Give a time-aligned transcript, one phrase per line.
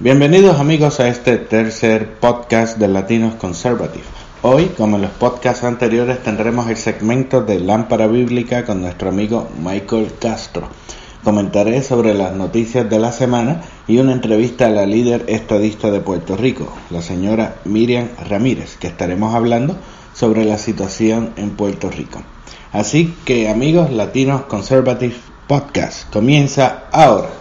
[0.00, 4.04] Bienvenidos amigos a este tercer podcast de Latinos Conservative.
[4.42, 9.48] Hoy, como en los podcasts anteriores, tendremos el segmento de Lámpara Bíblica con nuestro amigo
[9.60, 10.68] Michael Castro.
[11.24, 15.98] Comentaré sobre las noticias de la semana y una entrevista a la líder estadista de
[15.98, 19.76] Puerto Rico, la señora Miriam Ramírez, que estaremos hablando
[20.14, 22.22] sobre la situación en Puerto Rico.
[22.70, 25.16] Así que amigos, Latinos Conservative
[25.48, 27.37] Podcast comienza ahora.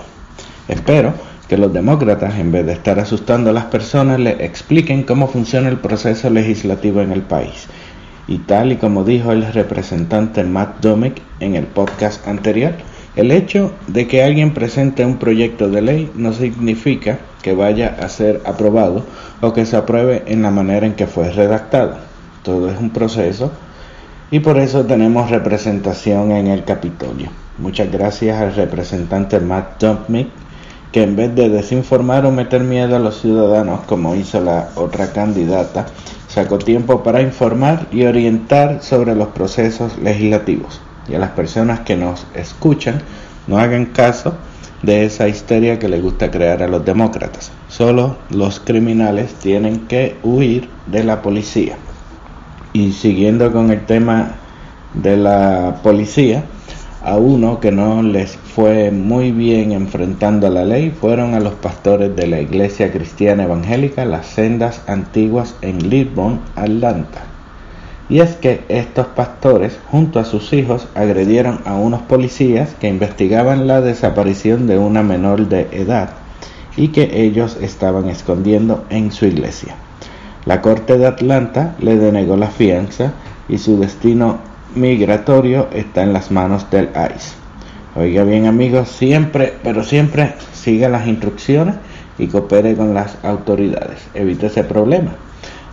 [0.68, 1.12] Espero
[1.48, 5.68] que los demócratas, en vez de estar asustando a las personas, le expliquen cómo funciona
[5.68, 7.68] el proceso legislativo en el país
[8.26, 12.72] y tal y como dijo el representante Matt Domick en el podcast anterior,
[13.16, 18.08] el hecho de que alguien presente un proyecto de ley no significa que vaya a
[18.08, 19.04] ser aprobado
[19.40, 21.96] o que se apruebe en la manera en que fue redactado.
[22.42, 23.52] Todo es un proceso
[24.30, 27.28] y por eso tenemos representación en el Capitolio.
[27.58, 30.28] Muchas gracias al representante Matt Domick
[30.90, 35.12] que en vez de desinformar o meter miedo a los ciudadanos como hizo la otra
[35.12, 35.86] candidata,
[36.34, 40.80] Sacó tiempo para informar y orientar sobre los procesos legislativos.
[41.08, 43.02] Y a las personas que nos escuchan,
[43.46, 44.34] no hagan caso
[44.82, 47.52] de esa histeria que le gusta crear a los demócratas.
[47.68, 51.76] Solo los criminales tienen que huir de la policía.
[52.72, 54.32] Y siguiendo con el tema
[54.92, 56.42] de la policía,
[57.04, 62.16] a uno que no les fue muy bien enfrentando la ley fueron a los pastores
[62.16, 67.20] de la Iglesia Cristiana Evangélica Las Sendas Antiguas en Lisbon, Atlanta.
[68.08, 73.66] Y es que estos pastores, junto a sus hijos, agredieron a unos policías que investigaban
[73.66, 76.10] la desaparición de una menor de edad
[76.74, 79.74] y que ellos estaban escondiendo en su iglesia.
[80.46, 83.12] La Corte de Atlanta le denegó la fianza
[83.48, 87.44] y su destino migratorio está en las manos del ICE.
[87.96, 91.76] Oiga bien amigos, siempre, pero siempre siga las instrucciones
[92.18, 94.00] y coopere con las autoridades.
[94.14, 95.12] Evite ese problema.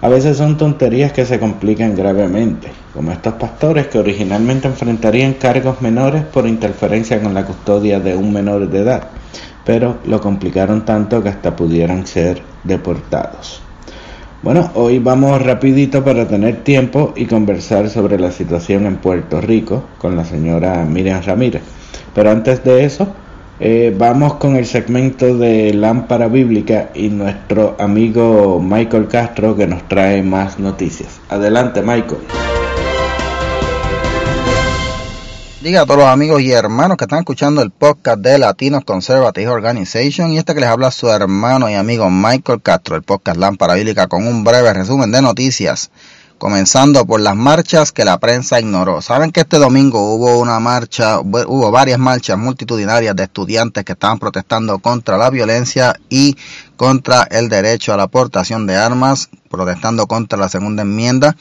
[0.02, 5.82] A veces son tonterías que se complican gravemente, como estos pastores que originalmente enfrentarían cargos
[5.82, 9.10] menores por interferencia con la custodia de un menor de edad,
[9.64, 13.62] pero lo complicaron tanto que hasta pudieran ser deportados.
[14.44, 19.84] Bueno, hoy vamos rapidito para tener tiempo y conversar sobre la situación en Puerto Rico
[20.00, 21.62] con la señora Miriam Ramírez.
[22.16, 23.14] Pero antes de eso,
[23.60, 29.88] eh, vamos con el segmento de Lámpara Bíblica y nuestro amigo Michael Castro que nos
[29.88, 31.22] trae más noticias.
[31.30, 32.22] Adelante, Michael.
[35.62, 39.48] Diga a todos los amigos y hermanos que están escuchando el podcast de Latinos Conservative
[39.48, 43.76] Organization y este que les habla su hermano y amigo Michael Castro, el podcast Lámpara
[43.76, 45.92] Bíblica con un breve resumen de noticias,
[46.40, 49.04] comenzando por las marchas que la prensa ignoró.
[49.04, 54.18] Saben que este domingo hubo una marcha, hubo varias marchas multitudinarias de estudiantes que estaban
[54.18, 56.38] protestando contra la violencia y
[56.76, 61.36] contra el derecho a la aportación de armas, protestando contra la segunda enmienda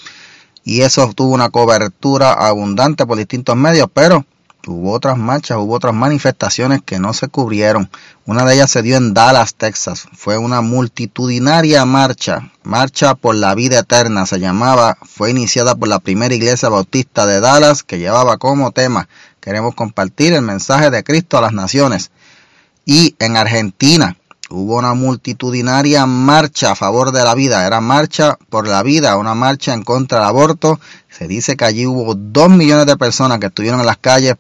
[0.64, 4.24] y eso tuvo una cobertura abundante por distintos medios, pero
[4.66, 7.90] hubo otras marchas, hubo otras manifestaciones que no se cubrieron.
[8.26, 10.06] Una de ellas se dio en Dallas, Texas.
[10.12, 15.98] Fue una multitudinaria marcha, marcha por la vida eterna se llamaba, fue iniciada por la
[15.98, 19.08] primera iglesia bautista de Dallas que llevaba como tema,
[19.40, 22.10] queremos compartir el mensaje de Cristo a las naciones.
[22.84, 24.16] Y en Argentina,
[24.50, 29.34] hubo una multitudinaria marcha a favor de la vida, era marcha por la vida, una
[29.34, 30.80] marcha en contra del aborto.
[31.08, 34.34] Se dice que allí hubo dos millones de personas que estuvieron en las calles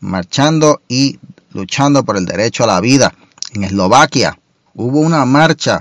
[0.00, 1.18] marchando y
[1.52, 3.14] luchando por el derecho a la vida.
[3.54, 4.38] En Eslovaquia
[4.74, 5.80] hubo una marcha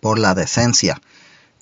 [0.00, 1.00] por la decencia.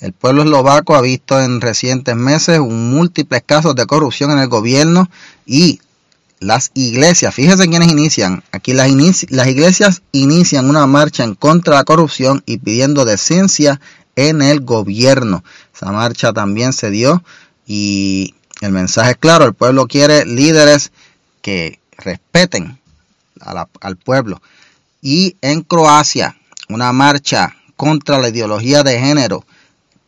[0.00, 5.10] El pueblo eslovaco ha visto en recientes meses múltiples casos de corrupción en el gobierno
[5.44, 5.80] y
[6.40, 8.42] las iglesias, fíjense quiénes inician.
[8.52, 13.80] Aquí las, iglesias inician una marcha en contra de la corrupción y pidiendo decencia
[14.16, 15.44] en el gobierno.
[15.74, 17.22] Esa marcha también se dio
[17.66, 20.92] y el mensaje es claro, el pueblo quiere líderes
[21.42, 22.78] que respeten
[23.40, 24.40] al pueblo.
[25.00, 26.36] Y en Croacia,
[26.68, 29.44] una marcha contra la ideología de género.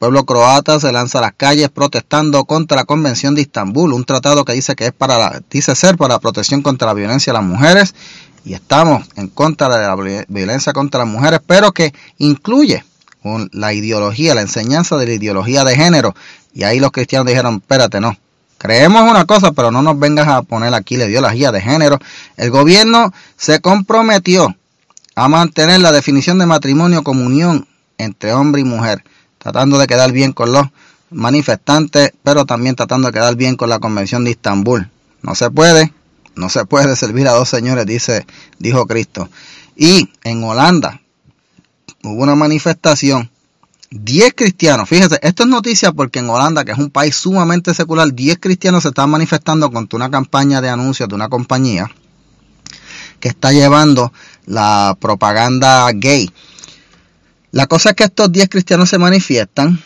[0.01, 4.47] Pueblo croata se lanza a las calles protestando contra la Convención de Estambul, un tratado
[4.47, 7.35] que dice que es para la, dice ser para la protección contra la violencia a
[7.35, 7.95] las mujeres
[8.43, 12.83] y estamos en contra de la violencia contra las mujeres, pero que incluye
[13.53, 16.15] la ideología, la enseñanza de la ideología de género.
[16.55, 18.17] Y ahí los cristianos dijeron, espérate, no,
[18.57, 21.99] creemos una cosa, pero no nos vengas a poner aquí la ideología de género.
[22.39, 24.57] El gobierno se comprometió
[25.15, 27.69] a mantener la definición de matrimonio como unión
[27.99, 29.05] entre hombre y mujer,
[29.41, 30.67] tratando de quedar bien con los
[31.11, 34.91] manifestantes, pero también tratando de quedar bien con la Convención de Estambul.
[35.23, 35.93] No se puede,
[36.37, 38.27] no se puede servir a dos señores, dice,
[38.59, 39.29] dijo Cristo.
[39.77, 41.01] Y en Holanda
[42.05, 43.31] hubo una manifestación.
[43.93, 48.13] 10 cristianos, fíjese, esto es noticia porque en Holanda, que es un país sumamente secular,
[48.15, 51.91] 10 cristianos se están manifestando contra una campaña de anuncios de una compañía
[53.19, 54.13] que está llevando
[54.47, 56.31] la propaganda gay.
[57.53, 59.83] La cosa es que estos 10 cristianos se manifiestan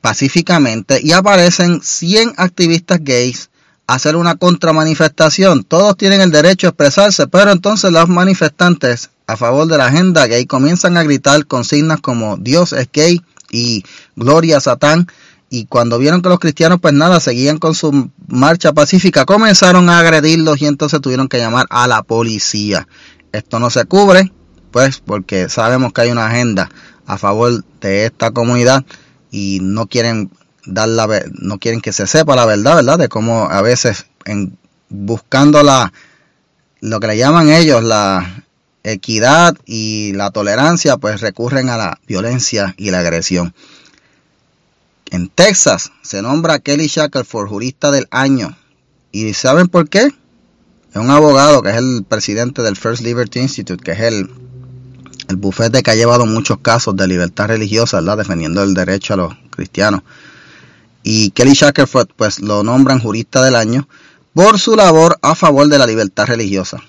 [0.00, 3.50] pacíficamente y aparecen 100 activistas gays
[3.86, 5.64] hacer una contramanifestación.
[5.64, 10.26] Todos tienen el derecho a expresarse, pero entonces los manifestantes a favor de la agenda
[10.26, 13.20] gay comienzan a gritar consignas como Dios es gay
[13.50, 13.84] y
[14.16, 15.06] Gloria a Satán.
[15.50, 19.98] Y cuando vieron que los cristianos pues nada, seguían con su marcha pacífica, comenzaron a
[19.98, 22.88] agredirlos y entonces tuvieron que llamar a la policía.
[23.30, 24.32] Esto no se cubre,
[24.72, 26.70] pues porque sabemos que hay una agenda
[27.06, 28.84] a favor de esta comunidad
[29.30, 30.30] y no quieren
[30.66, 32.98] dar la, no quieren que se sepa la verdad, ¿verdad?
[32.98, 34.56] De cómo a veces en,
[34.88, 35.92] buscando la,
[36.80, 38.44] lo que le llaman ellos la
[38.84, 43.54] equidad y la tolerancia, pues recurren a la violencia y la agresión.
[45.10, 48.56] En Texas se nombra a Kelly Shackelford jurista del año.
[49.12, 50.10] ¿Y saben por qué?
[50.94, 54.30] Es un abogado que es el presidente del First Liberty Institute, que es el,
[55.28, 58.18] el bufete que ha llevado muchos casos de libertad religiosa, ¿verdad?
[58.18, 60.02] defendiendo el derecho a los cristianos
[61.04, 63.86] y Kelly Shackelford pues lo nombran jurista del año
[64.32, 66.82] por su labor a favor de la libertad religiosa.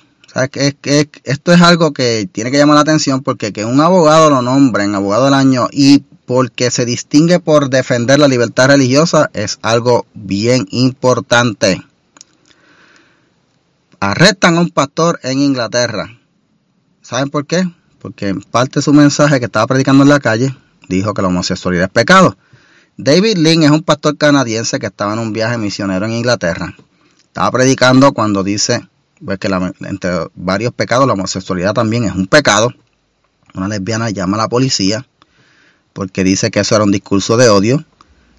[1.24, 4.96] esto es algo que tiene que llamar la atención porque que un abogado lo nombren
[4.96, 10.66] abogado del año y porque se distingue por defender la libertad religiosa es algo bien
[10.72, 11.84] importante.
[14.00, 16.18] Arrestan a un pastor en Inglaterra.
[17.02, 17.64] ¿Saben por qué?
[18.00, 20.56] Porque en parte de su mensaje que estaba predicando en la calle
[20.88, 22.38] dijo que la homosexualidad es pecado.
[22.98, 26.76] David Lynn es un pastor canadiense que estaba en un viaje misionero en Inglaterra.
[27.24, 28.88] Estaba predicando cuando dice
[29.24, 29.50] pues, que
[29.82, 32.74] entre varios pecados la homosexualidad también es un pecado.
[33.54, 35.06] Una lesbiana llama a la policía
[35.96, 37.86] porque dice que eso era un discurso de odio.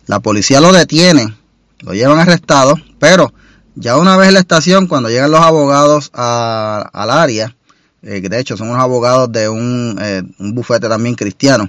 [0.07, 1.35] La policía lo detiene,
[1.81, 3.33] lo llevan arrestado, pero
[3.75, 7.56] ya una vez en la estación, cuando llegan los abogados al área,
[8.07, 11.69] eh, de hecho son unos abogados de un, eh, un bufete también cristiano,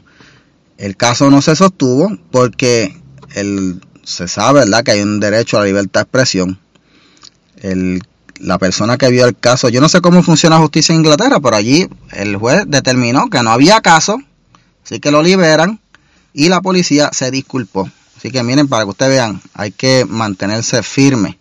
[0.77, 2.95] el caso no se sostuvo porque
[3.33, 4.83] el, se sabe ¿verdad?
[4.83, 6.59] que hay un derecho a la libertad de expresión.
[7.57, 8.01] El,
[8.39, 11.39] la persona que vio el caso, yo no sé cómo funciona la justicia en Inglaterra,
[11.39, 14.19] pero allí el juez determinó que no había caso,
[14.85, 15.79] así que lo liberan
[16.33, 17.89] y la policía se disculpó.
[18.15, 21.39] Así que miren, para que ustedes vean, hay que mantenerse firme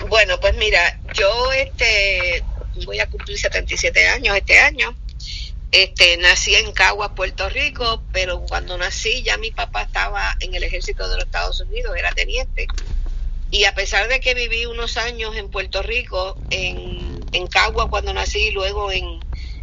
[0.09, 2.43] Bueno, pues mira, yo este
[2.85, 4.97] voy a cumplir 77 años este año.
[5.73, 10.63] Este, nací en Caguas, Puerto Rico, pero cuando nací ya mi papá estaba en el
[10.63, 12.67] ejército de los Estados Unidos, era teniente.
[13.51, 18.13] Y a pesar de que viví unos años en Puerto Rico, en en Cagua cuando
[18.13, 19.21] nací, luego en,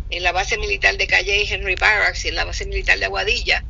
[0.09, 3.63] en la base militar de Calle Henry Barracks y en la base militar de Aguadilla.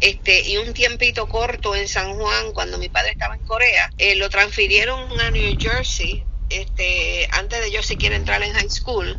[0.00, 4.16] Este, y un tiempito corto en San Juan cuando mi padre estaba en Corea, eh,
[4.16, 9.18] lo transfirieron a New Jersey, este, antes de yo siquiera entrar en high school.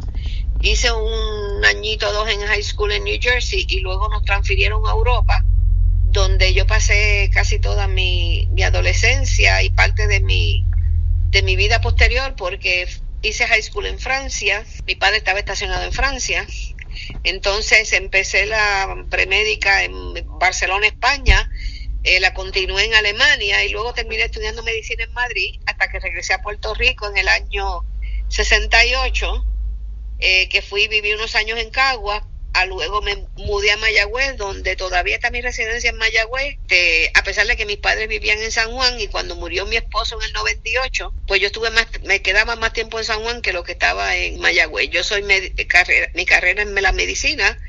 [0.61, 4.91] Hice un añito dos en high school en New Jersey y luego nos transfirieron a
[4.91, 5.43] Europa,
[6.05, 10.65] donde yo pasé casi toda mi, mi adolescencia y parte de mi,
[11.29, 12.87] de mi vida posterior, porque
[13.21, 16.47] hice high school en Francia, mi padre estaba estacionado en Francia,
[17.23, 19.93] entonces empecé la premédica en
[20.39, 21.49] Barcelona, España,
[22.05, 26.33] eh, la continué en Alemania y luego terminé estudiando medicina en Madrid hasta que regresé
[26.33, 27.83] a Puerto Rico en el año
[28.27, 29.45] 68,
[30.19, 32.27] eh, que fui, viví unos años en Cagua,
[32.67, 36.57] luego me mudé a Mayagüez, donde todavía está mi residencia en Mayagüez,
[37.15, 40.17] a pesar de que mis padres vivían en San Juan y cuando murió mi esposo
[40.19, 43.51] en el 98, pues yo estuve más, me quedaba más tiempo en San Juan que
[43.51, 44.89] lo que estaba en Mayagüez.
[44.91, 45.23] Yo soy
[45.67, 47.59] carrera, mi carrera en la medicina,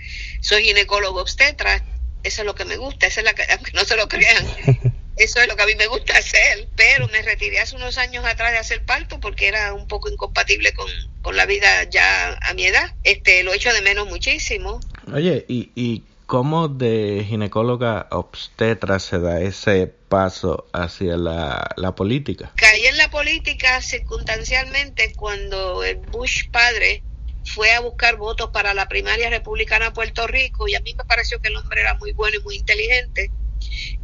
[0.41, 1.83] soy ginecólogo obstetra,
[2.27, 4.47] eso es lo que me gusta, eso es la que, aunque no se lo crean.
[5.17, 8.23] Eso es lo que a mí me gusta hacer, pero me retiré hace unos años
[8.27, 10.91] atrás de hacer parto porque era un poco incompatible con,
[11.23, 12.95] con la vida ya a mi edad.
[13.03, 14.79] Este, lo echo de menos muchísimo.
[15.11, 22.53] Oye, ¿y, y cómo de ginecóloga obstetra se da ese paso hacia la, la política?
[22.55, 27.03] Caí en la política circunstancialmente cuando el Bush padre
[27.47, 31.05] fue a buscar votos para la primaria republicana a Puerto Rico y a mí me
[31.05, 33.31] pareció que el hombre era muy bueno y muy inteligente.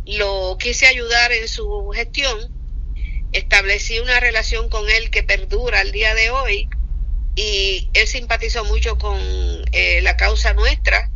[0.06, 2.38] Lo quise ayudar en su gestión,
[3.32, 6.68] establecí una relación con él que perdura al día de hoy
[7.34, 9.18] y él simpatizó mucho con
[9.72, 11.10] eh, la causa nuestra,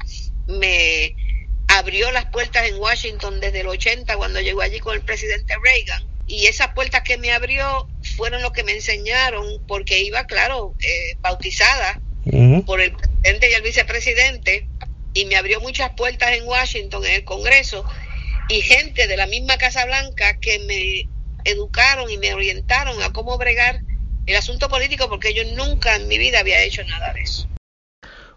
[0.47, 1.15] me
[1.69, 6.07] abrió las puertas en Washington desde el 80 cuando llegó allí con el presidente Reagan
[6.27, 11.17] y esas puertas que me abrió fueron lo que me enseñaron porque iba, claro, eh,
[11.21, 12.01] bautizada
[12.65, 14.69] por el presidente y el vicepresidente
[15.15, 17.85] y me abrió muchas puertas en Washington, en el Congreso,
[18.49, 21.09] y gente de la misma Casa Blanca que me
[21.45, 23.81] educaron y me orientaron a cómo bregar
[24.27, 27.49] el asunto político porque yo nunca en mi vida había hecho nada de eso.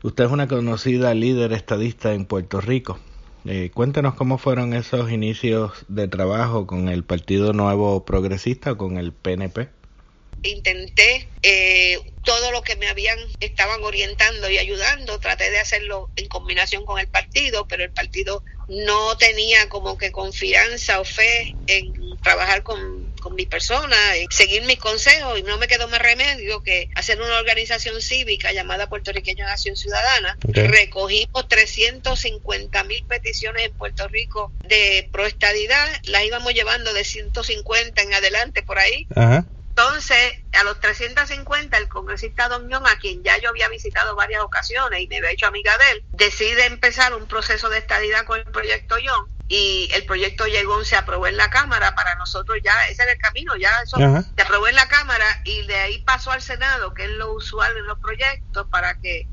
[0.03, 2.99] Usted es una conocida líder estadista en Puerto Rico.
[3.45, 8.97] Eh, cuéntenos cómo fueron esos inicios de trabajo con el Partido Nuevo Progresista o con
[8.97, 9.78] el PNP
[10.43, 16.27] intenté eh, todo lo que me habían estaban orientando y ayudando traté de hacerlo en
[16.27, 22.17] combinación con el partido pero el partido no tenía como que confianza o fe en
[22.21, 26.61] trabajar con, con mi persona en seguir mis consejos y no me quedó más remedio
[26.61, 30.37] que hacer una organización cívica llamada Puertorriqueño de Acción Ciudadana.
[30.41, 38.13] Recogimos 350 mil peticiones en Puerto Rico de proestadidad las íbamos llevando de 150 en
[38.13, 39.07] adelante por ahí.
[39.15, 39.45] Ajá
[39.79, 44.41] entonces, a los 350, el congresista Don John, a quien ya yo había visitado varias
[44.41, 48.39] ocasiones y me había hecho amiga de él, decide empezar un proceso de estadidad con
[48.39, 52.73] el proyecto John y el proyecto llegó, se aprobó en la Cámara, para nosotros ya,
[52.89, 53.95] ese era el camino, ya eso
[54.35, 57.71] se aprobó en la Cámara y de ahí pasó al Senado, que es lo usual
[57.77, 59.27] en los proyectos, para que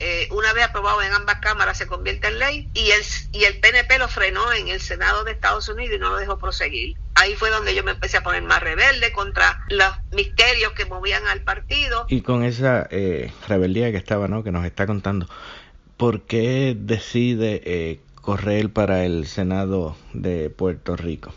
[0.00, 3.60] eh, una vez aprobado en ambas cámaras se convierte en ley y el, y el
[3.60, 6.96] PNP lo frenó en el Senado de Estados Unidos y no lo dejó proseguir.
[7.24, 11.26] Ahí fue donde yo me empecé a poner más rebelde contra los misterios que movían
[11.26, 12.04] al partido.
[12.10, 14.44] Y con esa eh, rebeldía que estaba, ¿no?
[14.44, 15.26] Que nos está contando,
[15.96, 21.32] ¿por qué decide eh, correr para el Senado de Puerto Rico?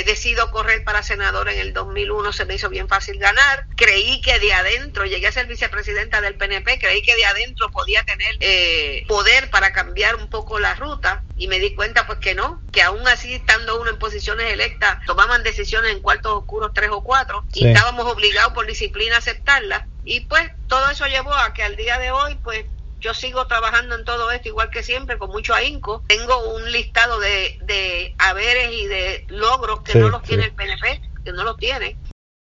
[0.00, 3.66] Eh, decido correr para senador en el 2001, se me hizo bien fácil ganar.
[3.76, 8.02] Creí que de adentro, llegué a ser vicepresidenta del PNP, creí que de adentro podía
[8.04, 12.34] tener eh, poder para cambiar un poco la ruta y me di cuenta pues que
[12.34, 16.90] no, que aún así estando uno en posiciones electas, tomaban decisiones en cuartos oscuros tres
[16.90, 19.82] o cuatro y estábamos obligados por disciplina a aceptarlas.
[20.04, 22.64] Y pues todo eso llevó a que al día de hoy pues
[23.00, 26.04] yo sigo trabajando en todo esto igual que siempre, con mucho ahínco.
[26.06, 31.00] Tengo un listado de, de haberes y de logros que no los tiene el PNP,
[31.24, 31.96] que no los tiene.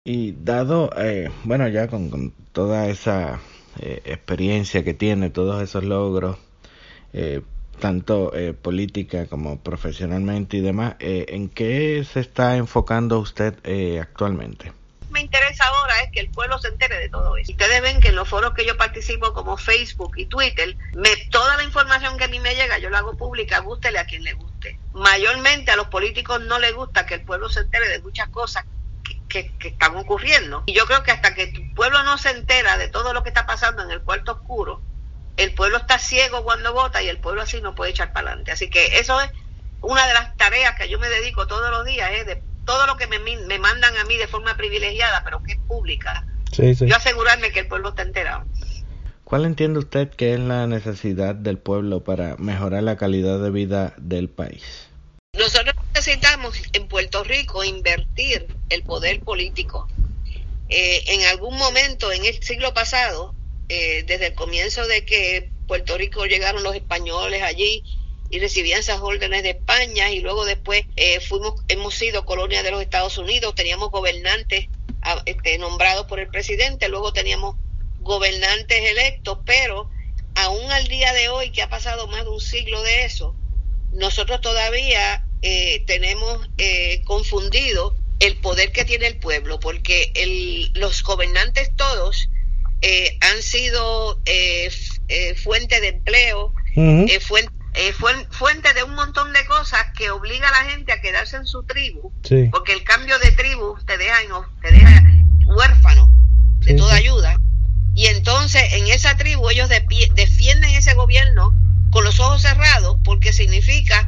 [0.03, 3.39] Y dado, eh, bueno, ya con, toda esa
[3.79, 6.37] eh, experiencia que tiene, todos esos logros,
[7.13, 7.41] eh,
[7.79, 8.31] tanto
[8.61, 13.55] política como profesionalmente y demás, ¿en qué se está enfocando usted
[13.99, 14.71] actualmente?
[15.11, 17.51] Me interesa ahora es que el pueblo se entere de todo eso.
[17.51, 20.75] Ustedes ven que en los foros que yo participo como Facebook y Twitter,
[21.29, 24.23] toda la información que a mí me llega yo la hago pública, gústele a quien
[24.23, 24.79] le guste.
[24.93, 28.65] Mayormente a los políticos no les gusta que el pueblo se entere de muchas cosas
[29.27, 30.63] que, están ocurriendo.
[30.65, 33.29] Y yo creo que hasta que tu pueblo no se entera de todo lo que
[33.29, 34.81] está pasando en el cuarto oscuro,
[35.37, 38.51] el pueblo está ciego cuando vota y el pueblo así no puede echar para adelante.
[38.51, 39.31] Así que eso es
[39.81, 42.97] una de las tareas que yo me dedico todos los días, es de todo lo
[42.97, 46.25] que me, me mandan a mí de forma privilegiada, pero que es pública,
[46.57, 48.45] yo asegurarme que el pueblo está enterado.
[49.23, 53.93] ¿Cuál entiende usted que es la necesidad del pueblo para mejorar la calidad de vida
[53.97, 54.89] del país?
[55.37, 59.87] Nosotros necesitamos en Puerto Rico invertir el poder político.
[60.67, 63.33] Eh, en algún momento en el siglo pasado,
[63.69, 67.83] eh, desde el comienzo de que Puerto Rico llegaron los españoles allí
[68.31, 72.71] y recibían esas órdenes de España y luego después eh, fuimos hemos sido colonia de
[72.71, 74.69] los Estados Unidos, teníamos gobernantes
[75.25, 77.55] este, nombrados por el presidente, luego teníamos
[77.99, 79.89] gobernantes electos, pero
[80.35, 83.35] aún al día de hoy que ha pasado más de un siglo de eso,
[83.91, 91.03] nosotros todavía eh, tenemos eh, confundido el poder que tiene el pueblo, porque el, los
[91.03, 92.29] gobernantes todos
[92.81, 94.69] eh, han sido eh,
[95.07, 96.53] eh, fuente de empleo,
[97.21, 97.53] fuente,
[98.73, 102.11] de un montón de cosas que obliga a la gente a quedarse en su tribu,
[102.51, 105.03] porque el cambio de tribu te deja, no, te deja
[105.45, 106.11] huérfano
[106.59, 107.37] de toda ayuda.
[107.93, 111.53] Y entonces en esa tribu ellos defienden ese gobierno
[111.91, 114.07] con los ojos cerrados porque significa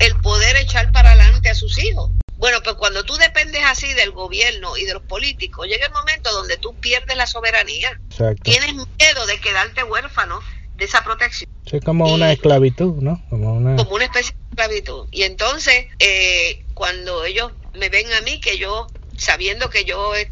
[0.00, 2.10] el poder echar para adelante a sus hijos.
[2.36, 6.32] Bueno, pues cuando tú dependes así del gobierno y de los políticos, llega el momento
[6.32, 8.00] donde tú pierdes la soberanía.
[8.42, 10.40] Tienes miedo de quedarte huérfano
[10.76, 11.49] de esa protección.
[11.66, 13.22] Es como una esclavitud, ¿no?
[13.30, 13.76] Como una...
[13.76, 15.06] como una especie de esclavitud.
[15.12, 20.30] Y entonces, eh, cuando ellos me ven a mí, que yo, sabiendo que yo he,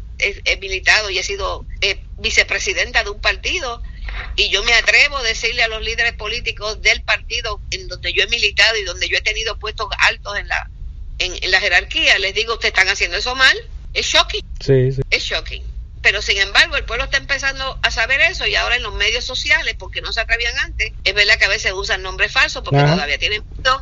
[0.59, 3.81] militado y he sido eh, vicepresidenta de un partido,
[4.35, 8.23] y yo me atrevo a decirle a los líderes políticos del partido en donde yo
[8.23, 10.69] he militado y donde yo he tenido puestos altos en la,
[11.19, 13.57] en, la jerarquía, les digo, ustedes están haciendo eso mal,
[13.93, 14.41] es shocking.
[14.59, 15.01] Sí, sí.
[15.09, 15.63] Es shocking.
[16.01, 19.25] Pero sin embargo, el pueblo está empezando a saber eso y ahora en los medios
[19.25, 22.81] sociales, porque no se atrevían antes, es verdad que a veces usan nombres falsos porque
[22.81, 23.81] todavía tienen miedo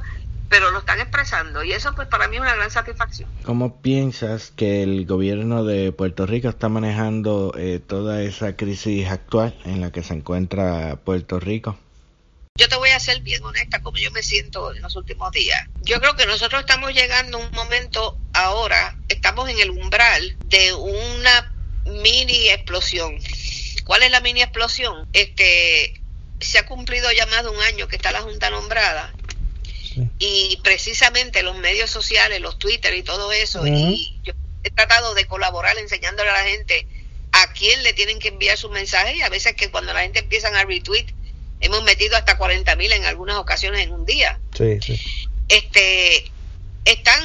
[0.50, 3.30] pero lo están expresando y eso pues para mí es una gran satisfacción.
[3.44, 9.58] ¿Cómo piensas que el gobierno de Puerto Rico está manejando eh, toda esa crisis actual
[9.66, 11.78] en la que se encuentra Puerto Rico?
[12.56, 15.64] Yo te voy a ser bien honesta como yo me siento en los últimos días.
[15.84, 20.74] Yo creo que nosotros estamos llegando a un momento ahora, estamos en el umbral de
[20.74, 21.54] una
[21.88, 23.18] mini explosión.
[23.86, 25.08] ¿Cuál es la mini explosión?
[25.14, 26.00] Este,
[26.40, 29.14] se ha cumplido ya más de un año que está la Junta nombrada
[30.20, 35.26] y precisamente los medios sociales, los Twitter y todo eso, y yo he tratado de
[35.26, 36.88] colaborar enseñándole a la gente
[37.32, 40.20] a quién le tienen que enviar sus mensajes y a veces que cuando la gente
[40.20, 41.08] empieza a retweet,
[41.60, 44.40] hemos metido hasta 40 mil en algunas ocasiones en un día.
[45.48, 46.32] Este,
[46.88, 47.22] están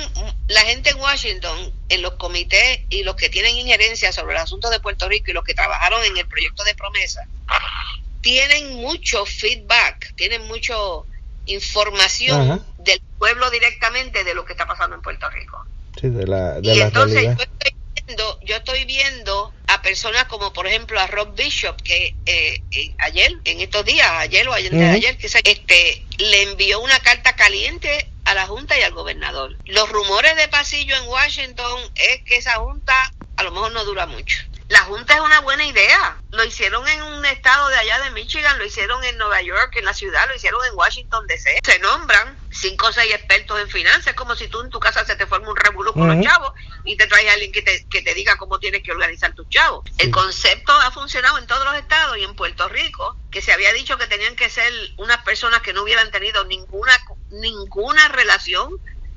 [0.48, 4.68] la gente en Washington, en los comités y los que tienen injerencia sobre el asunto
[4.70, 7.26] de Puerto Rico y los que trabajaron en el proyecto de promesa,
[8.20, 11.06] tienen mucho feedback, tienen mucho
[11.46, 15.64] información del pueblo directamente de lo que está pasando en Puerto Rico.
[16.00, 20.52] Sí, de la, de y entonces yo estoy, viendo, yo estoy viendo a personas como
[20.52, 24.74] por ejemplo a Rob Bishop que eh, eh, ayer, en estos días, ayer o ayer,
[24.74, 29.56] ayer que este, le envió una carta caliente a la Junta y al gobernador.
[29.64, 34.06] Los rumores de pasillo en Washington es que esa Junta a lo mejor no dura
[34.06, 34.38] mucho.
[34.68, 36.18] La Junta es una buena idea.
[36.30, 39.84] Lo hicieron en un estado de allá de Michigan, lo hicieron en Nueva York, en
[39.84, 41.58] la ciudad, lo hicieron en Washington DC.
[41.62, 44.14] Se nombran cinco o seis expertos en finanzas.
[44.14, 46.52] Como si tú en tu casa se te forma un revolú con los chavos
[46.84, 49.48] y te traes a alguien que te, que te diga cómo tienes que organizar tus
[49.48, 49.84] chavos.
[49.98, 53.72] El concepto ha funcionado en todos los estados y en Puerto Rico, que se había
[53.72, 56.92] dicho que tenían que ser unas personas que no hubieran tenido ninguna,
[57.30, 58.70] ninguna relación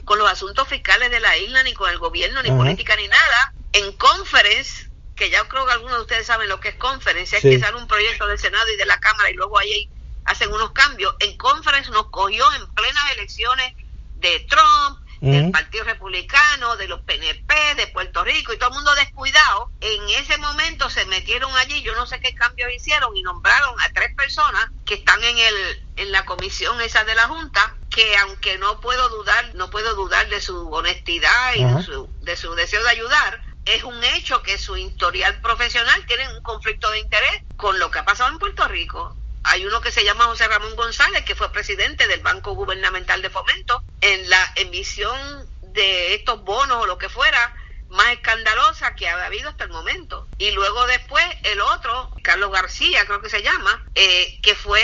[0.06, 3.54] con los asuntos fiscales de la isla, ni con el gobierno, ni política, ni nada.
[3.74, 4.85] En conference
[5.16, 7.78] que ya creo que algunos de ustedes saben lo que es conferencia, es que sale
[7.78, 9.90] un proyecto del Senado y de la Cámara y luego ahí
[10.26, 11.16] hacen unos cambios.
[11.20, 13.74] En conference nos cogió en plenas elecciones
[14.16, 18.94] de Trump, del Partido Republicano, de los PNP, de Puerto Rico y todo el mundo
[18.96, 19.72] descuidado.
[19.80, 23.92] En ese momento se metieron allí, yo no sé qué cambios hicieron y nombraron a
[23.94, 28.58] tres personas que están en el en la comisión esa de la Junta, que aunque
[28.58, 32.84] no puedo dudar, no puedo dudar de su honestidad y de su, de su deseo
[32.84, 37.80] de ayudar, es un hecho que su historial profesional tiene un conflicto de interés con
[37.80, 39.16] lo que ha pasado en Puerto Rico.
[39.44, 43.30] Hay uno que se llama José Ramón González, que fue presidente del Banco Gubernamental de
[43.30, 47.56] Fomento, en la emisión de estos bonos o lo que fuera,
[47.90, 50.28] más escandalosa que ha habido hasta el momento.
[50.38, 54.82] Y luego después el otro, Carlos García creo que se llama, eh, que fue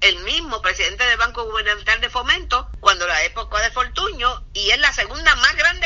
[0.00, 4.78] el mismo presidente del Banco Gubernamental de Fomento cuando la época de Fortuño y es
[4.78, 5.79] la segunda más grande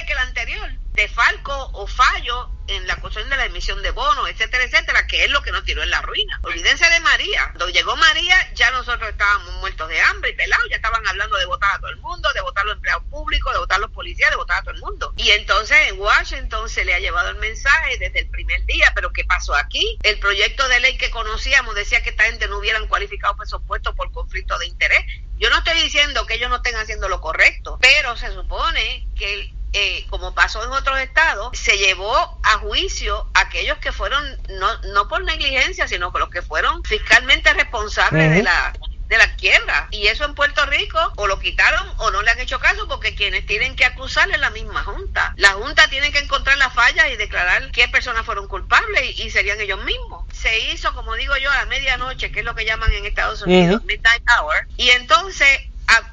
[1.25, 5.25] de falco o fallo en la cuestión de la emisión de bonos, etcétera, etcétera, que
[5.25, 6.41] es lo que nos tiró en la ruina.
[6.43, 7.49] Olvídense de María.
[7.49, 11.45] Cuando llegó María, ya nosotros estábamos muertos de hambre y pelados, ya estaban hablando de
[11.45, 13.91] votar a todo el mundo, de votar a los empleados públicos, de votar a los
[13.91, 15.13] policías, de votar a todo el mundo.
[15.17, 19.13] Y entonces en Washington se le ha llevado el mensaje desde el primer día, pero
[19.13, 19.99] ¿qué pasó aquí?
[20.03, 24.11] El proyecto de ley que conocíamos decía que esta gente no hubieran cualificado presupuestos por
[24.11, 25.05] conflicto de interés.
[25.37, 29.35] Yo no estoy diciendo que ellos no estén haciendo lo correcto, pero se supone que
[29.35, 34.25] el eh, como pasó en otros estados, se llevó a juicio a aquellos que fueron,
[34.49, 38.73] no, no por negligencia, sino por los que fueron fiscalmente responsables de la
[39.09, 39.89] de la quiebra.
[39.91, 43.15] Y eso en Puerto Rico o lo quitaron o no le han hecho caso porque
[43.15, 45.35] quienes tienen que acusar es la misma Junta.
[45.37, 49.61] La Junta tiene que encontrar las fallas y declarar qué personas fueron culpables y, serían
[49.61, 50.25] ellos mismos.
[50.33, 53.43] Se hizo, como digo yo, a la medianoche, que es lo que llaman en Estados
[53.43, 54.67] Unidos Midnight Hour.
[54.77, 55.61] Y entonces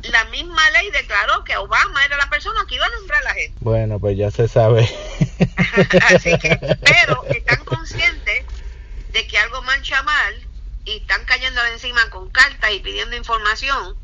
[0.03, 3.33] la misma ley declaró que Obama era la persona que iba a nombrar a la
[3.33, 3.57] gente.
[3.61, 4.81] Bueno, pues ya se sabe.
[6.09, 8.45] Así que, pero están conscientes
[9.11, 10.47] de que algo mancha mal
[10.85, 13.95] y están cayendo encima con cartas y pidiendo información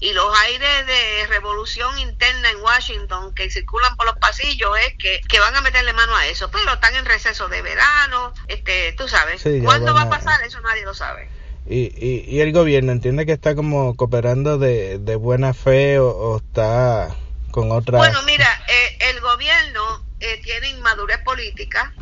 [0.00, 5.20] y los aires de revolución interna en Washington que circulan por los pasillos es que,
[5.28, 9.08] que van a meterle mano a eso, pero están en receso de verano, este, tú
[9.08, 10.42] sabes, ¿cuándo va a pasar?
[10.42, 11.28] Eso nadie lo sabe.
[11.66, 17.14] Y, y, el gobierno entiende que está como cooperando de, de buena fe o, está
[17.50, 17.98] con otra...
[17.98, 21.92] Bueno, mira, eh, el gobierno eh, tiene inmadurez política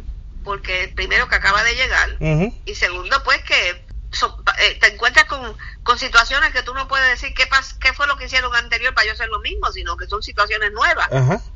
[0.45, 2.17] porque primero que acaba de llegar
[2.65, 7.35] y segundo pues que eh, te encuentras con, con situaciones que tú no puedes decir
[7.35, 10.07] qué, pas, qué fue lo que hicieron anterior para yo hacer lo mismo, sino que
[10.07, 11.09] son situaciones nuevas.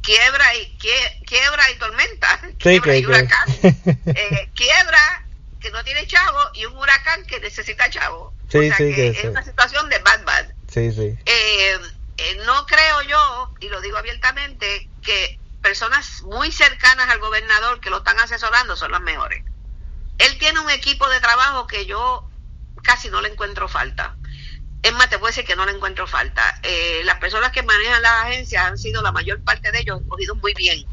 [0.02, 0.76] Quiebra y
[1.24, 3.48] quiebra y tormenta, quiebra y huracán,
[4.54, 5.21] quiebra
[5.62, 8.34] que no tiene chavo y un huracán que necesita chavo.
[8.50, 10.46] Sí, o sea que, es una situación de bad bad.
[10.68, 11.16] Sí, sí.
[11.24, 11.78] Eh,
[12.18, 17.90] eh, no creo yo, y lo digo abiertamente, que personas muy cercanas al gobernador que
[17.90, 19.44] lo están asesorando son las mejores.
[20.18, 22.28] Él tiene un equipo de trabajo que yo
[22.82, 24.16] casi no le encuentro falta.
[24.82, 26.58] Es más, te puedo decir que no le encuentro falta.
[26.64, 30.36] Eh, las personas que manejan las agencias han sido la mayor parte de ellos cogidos
[30.38, 30.84] muy bien.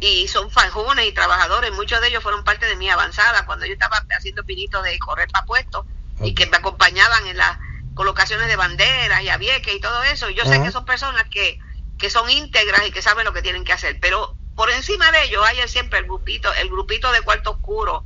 [0.00, 3.72] Y son fanjones y trabajadores, muchos de ellos fueron parte de mi avanzada cuando yo
[3.72, 5.86] estaba haciendo pinitos de correr para puestos
[6.20, 7.58] y que me acompañaban en las
[7.94, 10.30] colocaciones de banderas y avieques y todo eso.
[10.30, 11.58] Yo sé que son personas que,
[11.98, 15.24] que son íntegras y que saben lo que tienen que hacer, pero por encima de
[15.24, 18.04] ellos hay siempre el grupito, el grupito de cuarto oscuro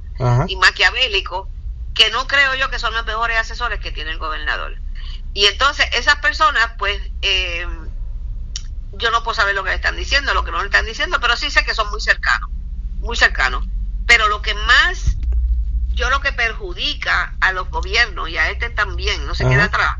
[0.49, 1.49] y maquiavélico,
[1.95, 4.77] que no creo yo que son los mejores asesores que tiene el gobernador.
[5.33, 7.67] Y entonces esas personas, pues, eh,
[8.93, 11.19] yo no puedo saber lo que le están diciendo, lo que no le están diciendo,
[11.21, 12.51] pero sí sé que son muy cercanos,
[12.99, 13.67] muy cercanos.
[14.07, 15.17] Pero lo que más,
[15.89, 19.99] yo lo que perjudica a los gobiernos y a este también, no se queda atrás,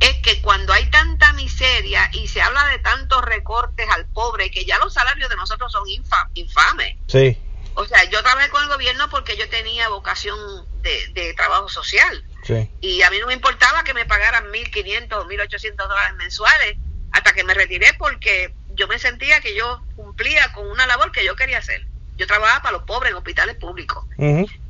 [0.00, 4.64] es que cuando hay tanta miseria y se habla de tantos recortes al pobre, que
[4.64, 6.96] ya los salarios de nosotros son infames.
[7.06, 7.38] Sí.
[7.74, 10.36] O sea, yo trabajé con el gobierno porque yo tenía vocación
[10.82, 12.24] de, de trabajo social.
[12.42, 12.68] Sí.
[12.80, 16.76] Y a mí no me importaba que me pagaran 1.500 o 1.800 dólares mensuales
[17.12, 21.24] hasta que me retiré porque yo me sentía que yo cumplía con una labor que
[21.24, 21.86] yo quería hacer.
[22.16, 24.04] Yo trabajaba para los pobres en hospitales públicos,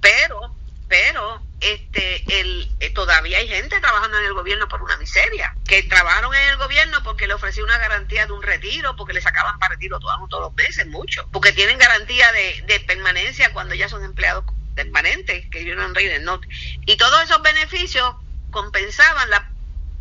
[0.01, 0.55] pero,
[0.87, 5.83] pero, este, el, eh, todavía hay gente trabajando en el gobierno por una miseria, que
[5.83, 9.59] trabajaron en el gobierno porque le ofrecí una garantía de un retiro, porque le sacaban
[9.59, 13.88] para retiro todos, todos los meses, mucho, porque tienen garantía de, de permanencia cuando ya
[13.88, 16.40] son empleados permanentes, que yo no no.
[16.87, 18.14] Y todos esos beneficios
[18.51, 19.51] compensaban la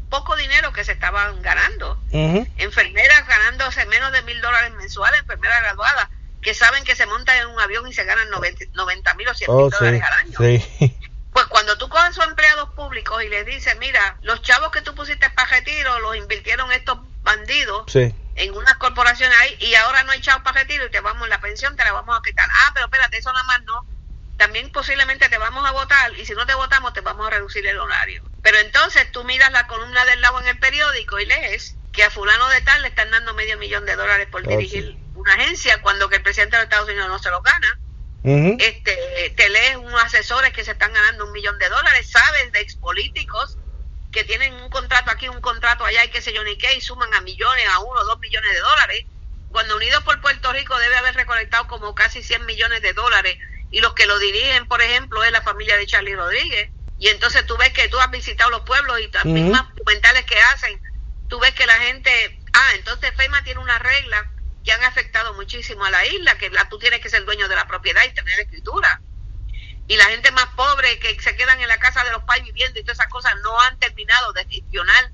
[0.10, 2.02] poco dinero que se estaban ganando.
[2.12, 6.10] Enfermeras ganándose menos de mil dólares mensuales, enfermeras graduadas,
[6.41, 9.56] que saben que se montan en un avión y se ganan 90 mil o 100
[9.56, 10.38] mil dólares al año.
[11.34, 14.82] Pues cuando tú coges a sus empleados públicos y les dices, mira, los chavos que
[14.82, 20.13] tú pusiste para retiro los invirtieron estos bandidos en unas corporaciones ahí y ahora no
[20.13, 22.48] hay chavos para retiro y te vamos, la pensión te la vamos a quitar.
[22.50, 23.86] Ah, pero espérate, eso nada más no
[24.38, 27.65] también posiblemente te vamos a votar y si no te votamos te vamos a reducir
[27.65, 28.23] el horario.
[28.41, 32.12] Pero entonces tú miras la columna del lado en el periódico y lees que a
[32.12, 35.82] fulano de tal le están dando medio millón de dólares por oh, dirigir una agencia
[35.82, 37.80] cuando que el presidente de Estados Unidos no se lo gana.
[38.60, 42.62] este, te lees unos asesores que se están ganando un millón de dólares, sabes de
[42.62, 43.58] expolíticos
[44.12, 46.82] que tienen un contrato aquí, un contrato allá y qué sé yo ni qué, y
[46.82, 49.06] suman a millones, a uno, dos millones de dólares
[49.52, 53.38] cuando Unidos por Puerto Rico debe haber recolectado como casi 100 millones de dólares
[53.69, 56.71] y los que lo dirigen, por ejemplo, es la familia de Charlie Rodríguez.
[56.99, 60.39] Y entonces tú ves que tú has visitado los pueblos y también más documentales que
[60.39, 60.82] hacen,
[61.27, 64.27] tú ves que la gente, ah, entonces FEMA tiene una regla
[64.63, 67.56] que han afectado muchísimo a la isla, que la, tú tienes que ser dueño de
[67.56, 69.01] la propiedad y tener escritura.
[69.88, 72.80] Y la gente más pobre que se quedan en la casa de los pais viviendo
[72.80, 75.12] y todas esas cosas no han terminado de gestionar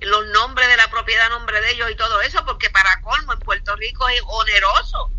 [0.00, 3.40] los nombres de la propiedad nombre de ellos y todo eso, porque para colmo en
[3.40, 5.10] Puerto Rico es oneroso.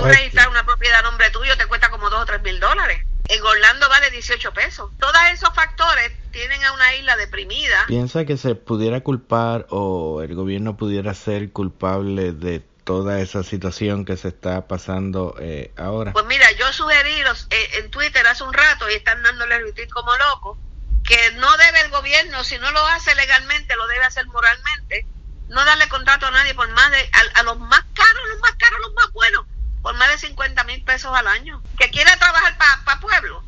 [0.00, 2.58] Tú pues registrar una propiedad a nombre tuyo te cuesta como dos o tres mil
[2.58, 3.04] dólares.
[3.28, 4.90] En Orlando vale 18 pesos.
[4.98, 7.84] Todos esos factores tienen a una isla deprimida.
[7.86, 14.06] ¿Piensa que se pudiera culpar o el gobierno pudiera ser culpable de toda esa situación
[14.06, 16.14] que se está pasando eh, ahora?
[16.14, 19.88] Pues mira, yo sugerí los, eh, en Twitter hace un rato y están dándole retweet
[19.90, 20.58] como locos
[21.04, 25.06] que no debe el gobierno, si no lo hace legalmente, lo debe hacer moralmente,
[25.48, 28.78] no darle contrato a nadie por más de, a, los más caros, los más caros,
[28.80, 29.44] los más buenos,
[29.82, 31.62] por más de 50 mil pesos al año.
[31.78, 33.44] Que quiera trabajar para pueblo,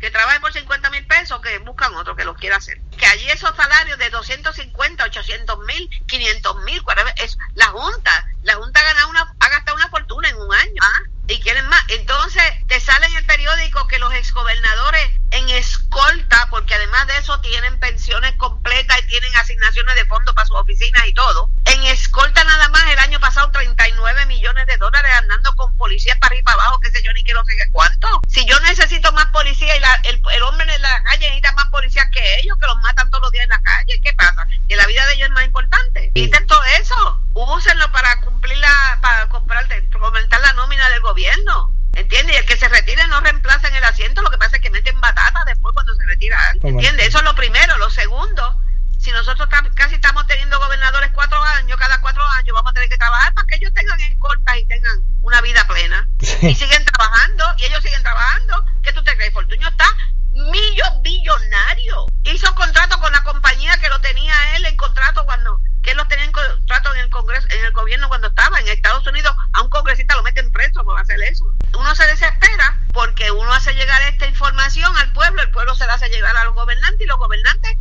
[0.00, 2.80] que trabaje por 50 mil pesos, que buscan otro que lo quiera hacer.
[2.98, 6.82] Que allí esos salarios de 250, 800 mil, 500 mil,
[7.22, 10.82] es la Junta, la Junta ha, ganado una, ha gastado una fortuna en un año.
[10.82, 11.02] ¿ah?
[11.28, 11.82] y quieren más.
[11.88, 17.40] Entonces te sale en el periódico que los exgobernadores en escolta, porque además de eso
[17.40, 21.50] tienen pensiones completas y tienen asignaciones de fondos para sus oficinas y todo.
[21.66, 26.28] En escolta nada más el año pasado 39 millones de dólares andando con policías para
[26.28, 28.08] arriba y para abajo, qué sé yo, ni quiero sé cuánto.
[28.28, 32.08] Si yo necesito más policía y el, el, hombre en la calle necesita más policías
[32.12, 34.46] que ellos, que los matan todos los días en la calle, ¿qué pasa?
[34.68, 36.10] Que la vida de ellos es más importante.
[36.14, 39.66] Dicen todo eso, úsenlo para cumplir la, para comprar,
[40.00, 41.72] aumentar la nómina del gobierno.
[41.96, 42.36] ¿Entiendes?
[42.36, 44.68] Y el que se retire no reemplaza en el asiento, lo que pasa es que
[44.68, 46.55] meten batata después cuando se retira alguien.
[46.68, 47.08] ¿Entiendes?
[47.08, 47.78] Eso es lo primero.
[47.78, 48.60] Lo segundo,
[48.98, 52.98] si nosotros casi estamos teniendo gobernadores cuatro años, cada cuatro años vamos a tener que
[52.98, 56.08] trabajar para que ellos tengan escoltas y tengan una vida plena.
[56.42, 58.64] Y siguen trabajando, y ellos siguen trabajando.
[58.82, 59.32] ¿Qué tú te crees?
[59.32, 59.86] Fortuño está
[60.32, 62.06] millonario billonario.
[62.24, 66.08] Hizo contrato con la compañía que lo tenía él en contrato cuando que él lo
[66.08, 69.62] tenía en contrato en el Congreso, en el gobierno cuando estaba en Estados Unidos, a
[69.62, 71.44] un congresista lo meten preso por hacer eso.
[71.78, 75.94] Uno se desespera porque uno hace llegar esta información al pueblo, el pueblo se la
[75.94, 77.76] hace llegar a los gobernantes y los gobernantes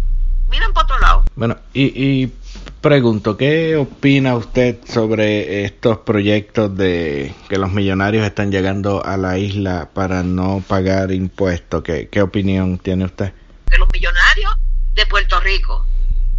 [0.50, 1.24] miran por otro lado.
[1.36, 2.28] Bueno, y, y
[2.86, 9.40] pregunto, ¿qué opina usted sobre estos proyectos de que los millonarios están llegando a la
[9.40, 11.82] isla para no pagar impuestos?
[11.82, 13.34] ¿Qué, qué opinión tiene usted?
[13.72, 14.54] Que los millonarios
[14.94, 15.84] de Puerto Rico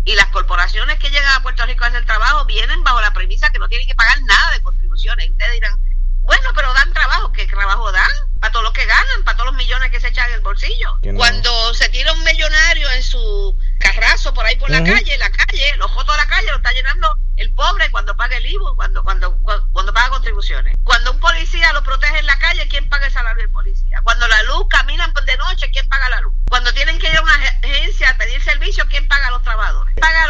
[0.04, 3.50] y las corporaciones que llegan a Puerto Rico a hacer trabajo vienen bajo la premisa
[3.50, 5.28] que no tienen que pagar nada de contribuciones.
[5.28, 5.80] Ustedes dirán,
[6.26, 7.32] bueno, pero dan trabajo.
[7.32, 8.10] ¿Qué trabajo dan?
[8.40, 10.98] Para todo lo que ganan, para todos los millones que se echan en el bolsillo.
[11.16, 15.76] Cuando se tira un millonario en su carrazo por ahí por la calle, la calle,
[15.78, 19.02] los fotos de la calle lo está llenando el pobre cuando paga el IVU, cuando,
[19.02, 19.36] cuando,
[19.72, 20.76] cuando paga contribuciones.
[20.84, 24.00] Cuando un policía lo protege en la calle, ¿quién paga el salario del policía?
[24.02, 26.32] Cuando la luz caminan de noche, ¿quién paga la luz?
[26.48, 29.94] Cuando tienen que ir a una agencia a pedir servicio, ¿quién paga a los trabajadores?
[29.94, 30.26] ¿Quién paga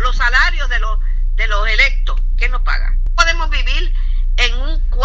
[0.00, 0.98] los salarios de los,
[1.34, 2.20] de los electos?
[2.36, 2.96] ¿Quién los paga?
[3.14, 3.94] Podemos vivir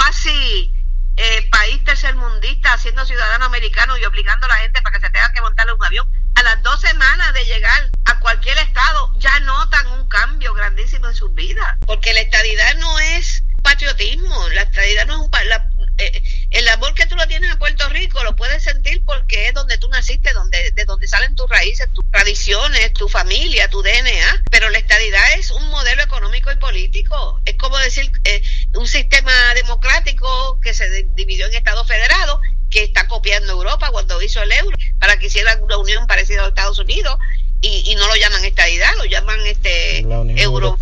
[0.08, 0.72] cuasi
[1.18, 5.34] eh, país tercermundista, siendo ciudadano americano y obligando a la gente para que se tenga
[5.34, 6.10] que montarle un avión.
[6.36, 11.16] A las dos semanas de llegar a cualquier estado, ya notan un cambio grandísimo en
[11.16, 11.78] sus vidas.
[11.86, 15.50] Porque la estadidad no es patriotismo, la estadidad no es un...
[15.50, 19.48] La, eh, el amor que tú lo tienes en Puerto Rico lo puedes sentir porque
[19.48, 23.82] es donde tú naciste, donde, de donde salen tus raíces, tus tradiciones, tu familia, tu
[23.82, 24.44] DNA.
[24.50, 27.42] Pero la estadidad es un modelo económico y político.
[27.46, 28.42] Es como decir eh,
[28.76, 34.42] un sistema democrático que se dividió en Estados federados, que está copiando Europa cuando hizo
[34.42, 37.18] el euro, para que hiciera una unión parecida a Estados Unidos.
[37.60, 40.06] Y, no lo llaman estadidad, lo llaman este
[40.40, 40.78] euro,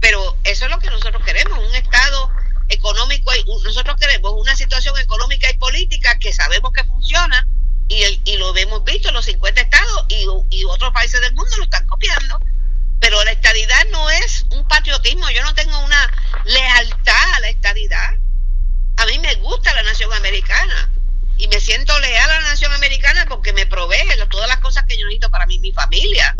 [0.00, 2.30] pero eso es lo que nosotros queremos, un Estado
[2.68, 3.30] económico,
[3.64, 7.46] nosotros queremos una situación económica y política que sabemos que funciona
[7.88, 11.34] y, el, y lo hemos visto en los 50 estados y, y otros países del
[11.34, 12.40] mundo lo están copiando.
[13.00, 16.10] Pero la estadidad no es un patriotismo, yo no tengo una
[16.44, 18.14] lealtad a la estadidad.
[18.96, 20.90] A mí me gusta la nación americana
[21.36, 23.96] y me siento leal a la nación americana porque me provee
[24.30, 26.34] todas las cosas que yo necesito para mí mi familia.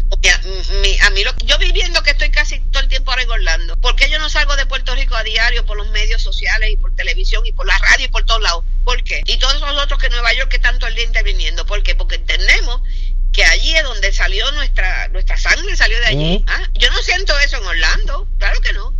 [1.02, 3.96] a mí lo, yo viviendo que estoy casi todo el tiempo ahora en Orlando, ¿por
[3.96, 6.94] qué yo no salgo de Puerto Rico a diario por los medios sociales y por
[6.94, 8.64] televisión y por la radio y por todos lados?
[8.84, 9.22] ¿Por qué?
[9.26, 11.64] Y todos los otros que Nueva York que están todo el día interviniendo.
[11.64, 11.94] ¿Por qué?
[11.94, 12.82] Porque entendemos
[13.32, 16.44] que allí es donde salió nuestra nuestra sangre, salió de allí.
[16.48, 16.62] ¿Ah?
[16.74, 18.92] Yo no siento eso en Orlando, claro que no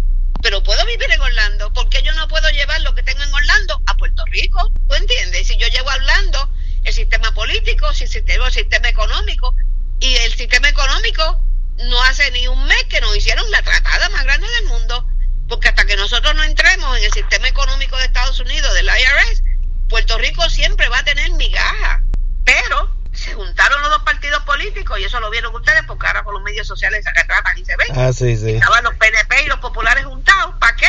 [0.44, 1.73] pero puedo vivir en Orlando.
[1.73, 4.70] ¿Por qué yo no puedo llevar lo que tengo en Orlando a Puerto Rico?
[4.87, 5.47] ¿Tú entiendes?
[5.47, 6.51] Si yo llego a Orlando,
[6.85, 9.57] el sistema político, el sistema, el sistema económico,
[10.01, 11.40] y el sistema económico
[11.88, 15.09] no hace ni un mes que nos hicieron la tratada más grande del mundo
[15.48, 19.42] Porque hasta que nosotros no entremos en el sistema económico de Estados Unidos, del IRS,
[19.88, 22.02] Puerto Rico siempre va a tener migaja.
[22.44, 26.35] Pero se juntaron los dos partidos políticos y eso lo vieron ustedes porque ahora por
[26.35, 27.98] los medios sociales se tratan y se ven.
[27.98, 28.50] Ah, sí, sí.
[28.57, 30.54] Estaban los PNP y los populares juntados.
[30.59, 30.88] ¿Para qué?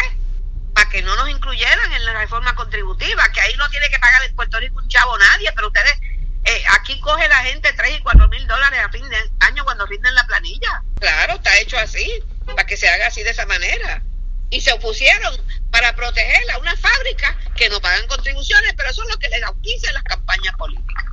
[0.74, 4.24] Para que no nos incluyeran en la reforma contributiva, que ahí no tiene que pagar
[4.24, 6.00] en Puerto Rico un chavo nadie, pero ustedes,
[6.46, 9.86] eh, aquí coge la gente 3 y 4 mil dólares a fin de año cuando
[9.86, 10.84] rinden la planilla.
[11.00, 12.12] Claro, está hecho así,
[12.46, 14.02] para que se haga así de esa manera.
[14.50, 15.36] Y se opusieron
[15.72, 19.44] para proteger a una fábrica que no pagan contribuciones, pero eso es lo que les
[19.44, 21.06] auspicia las campañas políticas.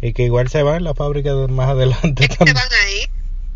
[0.00, 2.90] Y que igual se va en la fábrica más adelante es que se van a
[2.90, 3.10] ir.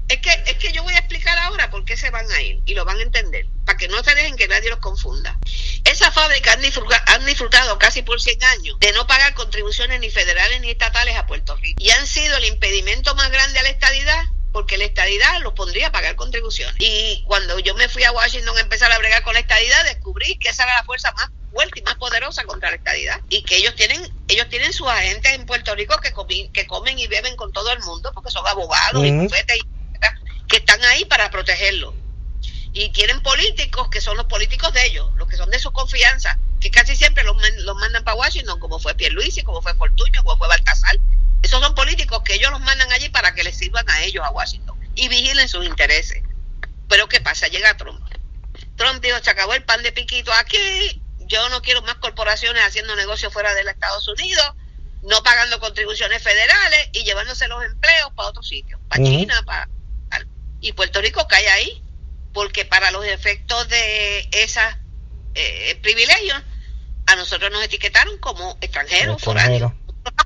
[0.09, 2.61] Es que, es que yo voy a explicar ahora por qué se van a ir
[2.67, 5.39] y lo van a entender, para que no se dejen que nadie los confunda.
[5.85, 10.11] Esas fábricas han disfrutado, han disfrutado casi por 100 años de no pagar contribuciones ni
[10.11, 13.71] federales ni estatales a Puerto Rico y han sido el impedimento más grande a la
[13.71, 14.25] estadidad
[14.55, 16.77] porque la estadidad los pondría a pagar contribuciones.
[16.79, 20.37] Y cuando yo me fui a Washington a empezar a bregar con la estadidad, descubrí
[20.37, 23.21] que esa era la fuerza más fuerte y más poderosa contra la estadidad.
[23.29, 26.13] Y que ellos tienen ellos tienen sus agentes en Puerto Rico que,
[26.53, 29.59] que comen y beben con todo el mundo, porque son abogados y bufetes
[30.47, 31.93] que están ahí para protegerlo.
[32.73, 36.39] Y tienen políticos que son los políticos de ellos, los que son de su confianza,
[36.61, 40.37] que casi siempre los, los mandan para Washington, como fue Pierluisi, como fue Fortuño, como
[40.37, 40.97] fue Baltasar,
[41.45, 44.31] esos son políticos que ellos los mandan allí para que les sirvan a ellos, a
[44.31, 46.23] Washington, y vigilen sus intereses.
[46.89, 47.49] Pero ¿qué pasa?
[47.49, 48.03] Llega Trump.
[48.77, 52.97] Trump dijo, se acabó el pan de piquito aquí, yo no quiero más corporaciones haciendo
[52.97, 54.55] negocios fuera de los Estados Unidos,
[55.03, 59.69] no pagando contribuciones federales y llevándose los empleos para otros sitios, para China, para...
[60.63, 61.83] Y Puerto Rico cae ahí,
[62.33, 64.63] porque para los efectos de esos
[65.35, 66.41] eh, privilegios,
[67.07, 69.73] a nosotros nos etiquetaron como extranjeros, foráneos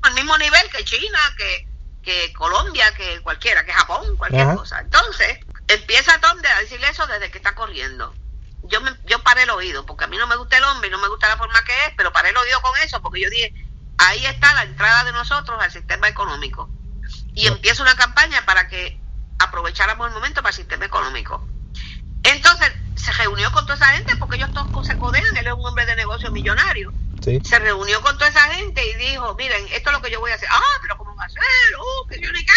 [0.02, 1.68] al mismo nivel que China, que,
[2.02, 4.80] que Colombia, que cualquiera, que Japón, cualquier cosa.
[4.80, 8.14] Entonces, empieza Tom a decirle eso desde que está corriendo.
[8.64, 10.90] Yo me, yo paré el oído, porque a mí no me gusta el hombre y
[10.90, 13.30] no me gusta la forma que es, pero paré el oído con eso, porque yo
[13.30, 13.54] dije,
[13.98, 16.68] ahí está la entrada de nosotros al sistema económico.
[17.34, 19.00] Y empieza una campaña para que
[19.38, 21.46] aprovecháramos el momento para el sistema económico.
[22.24, 25.64] Entonces, se reunió con toda esa gente, porque ellos todos se codean, él es un
[25.64, 26.92] hombre de negocio millonario
[27.44, 30.30] se reunió con toda esa gente y dijo, miren, esto es lo que yo voy
[30.30, 30.48] a hacer.
[30.50, 31.42] Ah, pero ¿cómo va a ser?
[31.78, 32.52] Uh, que yo ni qué.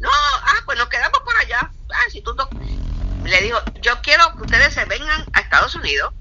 [0.00, 1.70] No, ah, pues nos quedamos por allá.
[1.90, 2.36] Ah, si tú
[3.24, 6.12] Le dijo, yo quiero que ustedes se vengan a Estados Unidos,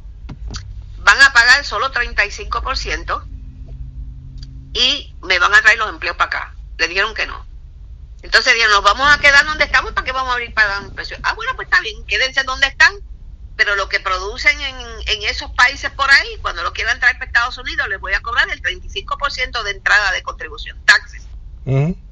[1.00, 3.24] van a pagar solo 35%
[4.74, 6.56] y me van a traer los empleos para acá.
[6.78, 7.46] Le dijeron que no.
[8.22, 10.84] Entonces dijeron, nos vamos a quedar donde estamos, ¿para qué vamos a abrir para dar
[10.84, 11.18] un precio?
[11.24, 12.94] Ah, bueno, pues está bien, quédense donde están
[13.62, 17.28] pero lo que producen en, en, esos países por ahí, cuando lo quieran traer para
[17.28, 21.28] Estados Unidos, les voy a cobrar el 35% de entrada de contribución, taxes.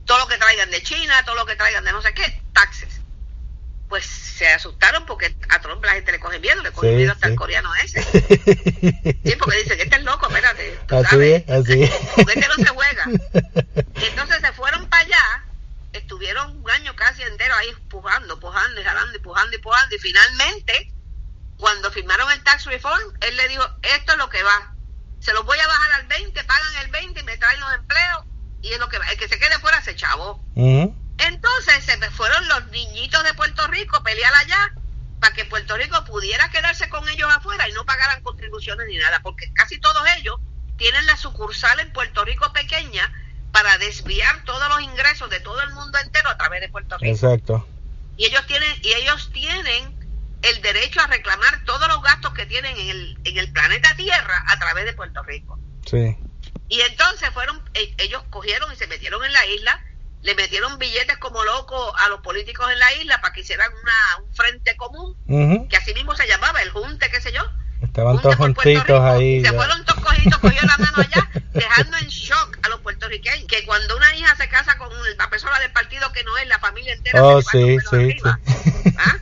[0.06, 3.02] Todo lo que traigan de China, todo lo que traigan de no sé qué, taxes.
[3.88, 7.26] Pues se asustaron porque a Trump la gente le coge miedo, le coge miedo hasta
[7.26, 8.04] el coreano ese.
[9.24, 10.80] sí, porque dice que este es loco, espérate.
[10.88, 11.92] así Es, así es.
[12.16, 13.06] Porque este no se juega.
[14.08, 15.46] entonces se fueron para allá,
[15.94, 19.98] estuvieron un año casi entero ahí pujando, pujando y jalando y pujando y pujando y
[19.98, 20.94] finalmente
[21.60, 24.74] cuando firmaron el tax reform, él le dijo, esto es lo que va.
[25.20, 28.24] Se los voy a bajar al 20, pagan el 20 y me traen los empleos
[28.62, 29.06] y es lo que va.
[29.12, 30.42] El que se quede fuera se chavo.
[30.56, 34.74] Entonces se me fueron los niñitos de Puerto Rico a pelear allá
[35.20, 39.20] para que Puerto Rico pudiera quedarse con ellos afuera y no pagaran contribuciones ni nada,
[39.22, 40.40] porque casi todos ellos
[40.78, 43.12] tienen la sucursal en Puerto Rico pequeña
[43.52, 47.14] para desviar todos los ingresos de todo el mundo entero a través de Puerto Rico.
[47.14, 47.68] Exacto.
[48.16, 49.99] Y ellos tienen y ellos tienen
[50.42, 54.44] el derecho a reclamar todos los gastos que tienen en el, en el planeta Tierra
[54.48, 55.60] a través de Puerto Rico.
[55.86, 56.18] Sí.
[56.68, 59.84] Y entonces fueron, e, ellos cogieron y se metieron en la isla,
[60.22, 64.26] le metieron billetes como locos a los políticos en la isla para que hicieran una,
[64.26, 65.16] un frente común,
[65.70, 67.42] que así mismo se llamaba, el junte, qué sé yo.
[67.82, 69.44] Estaban todos juntitos ahí.
[69.44, 73.48] Se fueron todos cogidos, cogió la mano allá, dejando en shock a los puertorriqueños.
[73.48, 76.60] Que cuando una hija se casa con la persona del partido que no es, la
[76.60, 78.92] familia entera oh, sí, sí, sí.
[78.98, 79.18] ¿Ah?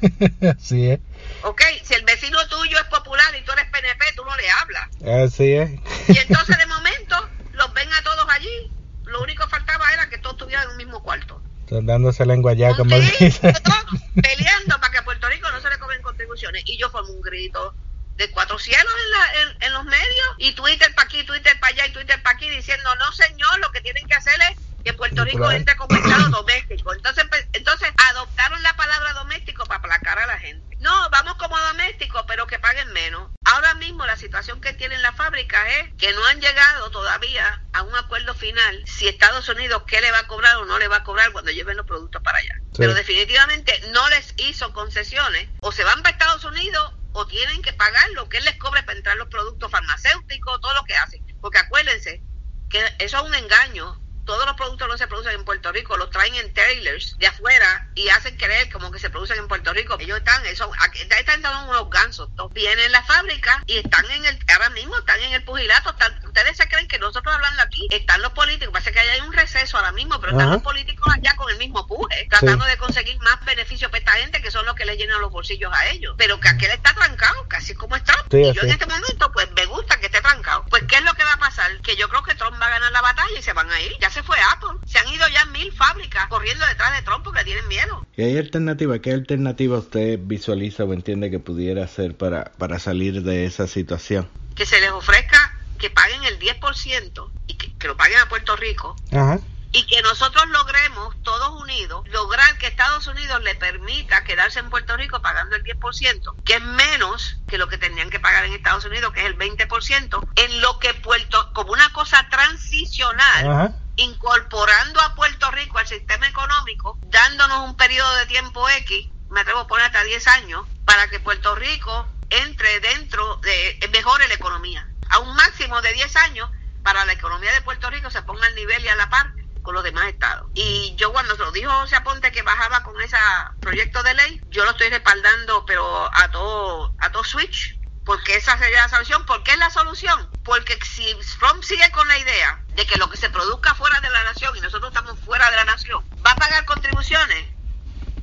[0.57, 0.99] Así es.
[1.43, 4.89] Ok, si el vecino tuyo es popular y tú eres PNP, tú no le hablas.
[5.25, 5.71] Así es.
[6.07, 8.71] Y entonces de momento los ven a todos allí.
[9.05, 11.41] Lo único que faltaba era que todos estuvieran en un mismo cuarto.
[11.61, 16.01] Están dándose lengua ya, como peleando para que a Puerto Rico no se le cobren
[16.01, 16.63] contribuciones.
[16.65, 17.75] Y yo formé un grito
[18.17, 21.85] de cuatro cielos en, la, en, los medios y Twitter para aquí, Twitter para allá
[21.85, 25.23] y Twitter para aquí diciendo, no señor, lo que tienen que hacer es que Puerto
[25.23, 26.93] Rico entre como Estado doméstico.
[26.93, 30.77] Entonces, pues, entonces adoptaron la palabra doméstico para aplacar a la gente.
[30.79, 33.29] No, vamos como domésticos, pero que paguen menos.
[33.45, 37.81] Ahora mismo la situación que tienen la fábrica es que no han llegado todavía a
[37.81, 40.97] un acuerdo final si Estados Unidos qué le va a cobrar o no le va
[40.97, 42.55] a cobrar cuando lleven los productos para allá.
[42.77, 45.49] Pero definitivamente no les hizo concesiones.
[45.61, 48.83] O se van para Estados Unidos o tienen que pagar lo que él les cobre
[48.83, 51.25] para entrar los productos farmacéuticos, todo lo que hacen.
[51.41, 52.21] Porque acuérdense
[52.69, 56.11] que eso es un engaño todos los productos no se producen en Puerto Rico, los
[56.11, 59.95] traen en trailers de afuera y hacen creer como que se producen en Puerto Rico.
[59.99, 60.43] Ellos están,
[60.81, 62.29] aquí, están dando unos gansos.
[62.51, 65.95] Vienen la fábrica y están en el, ahora mismo están en el pugilato.
[66.25, 69.77] ustedes se creen que nosotros hablando aquí, están los políticos, parece que hay un receso
[69.77, 73.43] ahora mismo, pero están los políticos allá con el mismo puje, tratando de conseguir más
[73.45, 76.15] beneficios para esta gente que son los que le llenan los bolsillos a ellos.
[76.17, 78.13] Pero que aquel está trancado, casi como está.
[78.31, 80.65] y yo en este momento, pues me gusta que esté trancado.
[80.69, 81.79] Pues, ¿qué es lo que va a pasar?
[81.81, 83.95] Que yo creo que Trump va a ganar la batalla y se van a ir.
[84.01, 84.79] Ya se fue Apple.
[84.87, 88.05] Se han ido ya mil fábricas corriendo detrás de Trump porque tienen miedo.
[88.15, 88.97] ¿Y hay alternativa?
[88.99, 94.27] ¿Qué alternativa usted visualiza o entiende que pudiera hacer para, para salir de esa situación?
[94.55, 98.55] Que se les ofrezca que paguen el 10% y que, que, lo paguen a Puerto
[98.55, 98.95] Rico.
[99.11, 99.39] Ajá
[99.73, 104.95] y que nosotros logremos, todos unidos, lograr que Estados Unidos le permita quedarse en Puerto
[104.97, 108.85] Rico pagando el 10%, que es menos que lo que tendrían que pagar en Estados
[108.85, 115.15] Unidos, que es el 20%, en lo que Puerto, como una cosa transicional, incorporando a
[115.15, 119.87] Puerto Rico al sistema económico, dándonos un periodo de tiempo X, me atrevo a poner
[119.87, 124.87] hasta 10 años, para que Puerto Rico entre dentro de, mejore la economía.
[125.09, 126.49] A un máximo de 10 años
[126.83, 129.33] para la economía de Puerto Rico se ponga al nivel y a la par
[129.63, 130.49] con los demás estados.
[130.53, 133.17] Y yo cuando se lo dijo José Aponte que bajaba con ese
[133.59, 138.57] proyecto de ley, yo lo estoy respaldando, pero a todo, a todo switch, porque esa
[138.57, 139.25] sería la solución.
[139.25, 140.29] ¿Por qué es la solución?
[140.47, 141.05] Porque si
[141.39, 144.55] Trump sigue con la idea de que lo que se produzca fuera de la nación
[144.55, 147.45] y nosotros estamos fuera de la nación, va a pagar contribuciones,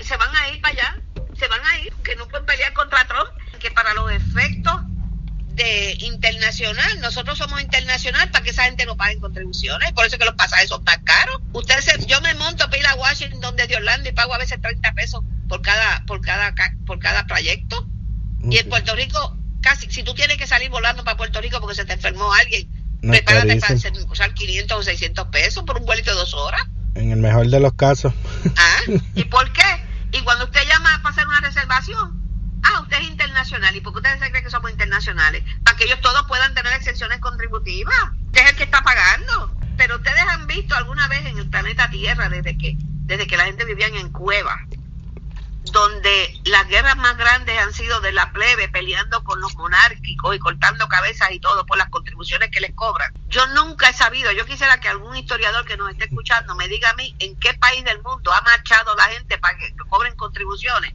[0.01, 0.97] se van a ir para allá,
[1.39, 3.29] se van a ir, que no pueden pelear contra Trump,
[3.61, 4.81] que para los efectos
[5.49, 6.99] de internacional.
[7.03, 9.93] Nosotros somos internacional para que esa gente no pague contribuciones.
[9.93, 11.43] Por eso que los pasajes son tan caros.
[11.53, 14.63] Usted se, yo me monto para ir a Washington desde Orlando y pago a veces
[14.63, 16.55] 30 pesos por cada, por cada,
[16.87, 17.87] por cada trayecto.
[18.43, 21.75] Y en Puerto Rico, casi, si tú tienes que salir volando para Puerto Rico porque
[21.75, 22.69] se te enfermó alguien,
[23.01, 23.75] prepárate para
[24.11, 26.61] usar 500 o 600 pesos por un vuelito de dos horas.
[26.95, 28.13] En el mejor de los casos.
[28.57, 28.81] ¿Ah?
[29.15, 29.63] ¿Y por qué?
[30.13, 33.75] Y cuando usted llama para hacer una reservación, ah, usted es internacional.
[33.75, 35.43] ¿Y por qué ustedes se creen que somos internacionales?
[35.65, 37.97] Para que ellos todos puedan tener exenciones contributivas.
[38.33, 39.57] que es el que está pagando.
[39.77, 43.47] Pero ustedes han visto alguna vez en el planeta Tierra, desde que, desde que la
[43.47, 44.61] gente vivía en cuevas,
[45.73, 50.39] donde las guerras más grandes han sido de la plebe peleando con los monárquicos y
[50.39, 53.13] cortando cabezas y todo por las contribuciones que les cobran.
[53.29, 56.91] Yo nunca he sabido, yo quisiera que algún historiador que nos esté escuchando me diga
[56.91, 60.95] a mí en qué país del mundo ha marchado la gente para que cobren contribuciones.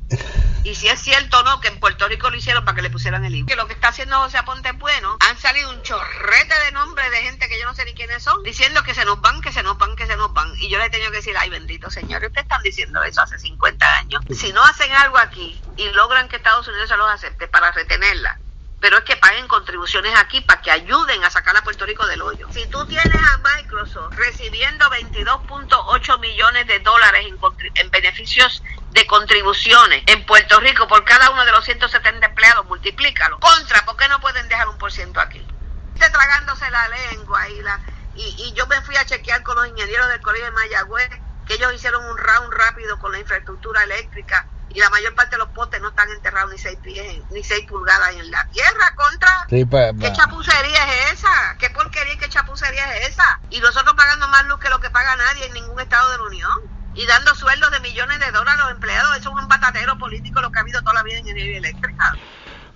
[0.64, 2.90] Y si es cierto o no que en Puerto Rico lo hicieron para que le
[2.90, 3.48] pusieran el libro.
[3.48, 7.18] Que lo que está haciendo José Aponte Bueno, han salido un chorrete de nombres de
[7.24, 9.64] gente que yo no sé ni quiénes son, diciendo que se nos van, que se
[9.64, 10.52] nos van, que se nos van.
[10.58, 13.40] Y yo le he tenido que decir, ay bendito señor, ustedes están diciendo eso hace
[13.40, 14.22] 50 años.
[14.36, 18.40] Si no hacen algo aquí y logran que Estados Unidos se los acepte para retenerla,
[18.80, 22.22] pero es que paguen contribuciones aquí para que ayuden a sacar a Puerto Rico del
[22.22, 22.48] hoyo.
[22.52, 27.38] Si tú tienes a Microsoft recibiendo 22.8 millones de dólares en,
[27.76, 33.40] en, beneficios de contribuciones en Puerto Rico por cada uno de los 170 empleados, multiplícalo.
[33.40, 35.46] Contra, ¿por qué no pueden dejar un por ciento aquí?
[35.94, 37.80] Esté tragándose la lengua y la...
[38.16, 41.10] Y yo me fui a chequear con los ingenieros del Colegio de Mayagüez
[41.50, 45.40] que ellos hicieron un round rápido con la infraestructura eléctrica y la mayor parte de
[45.40, 49.30] los postes no están enterrados ni seis pies ni seis pulgadas en la tierra contra
[49.50, 50.14] pues, ¿qué pues.
[50.14, 51.56] chapucería es esa?
[51.58, 53.40] ¿qué porquería y qué chapucería es esa?
[53.50, 56.24] y nosotros pagando más luz que lo que paga nadie en ningún estado de la
[56.26, 56.52] Unión
[56.94, 60.42] y dando sueldos de millones de dólares a los empleados eso es un batatero político
[60.42, 62.14] lo que ha habido toda la vida en energía eléctrica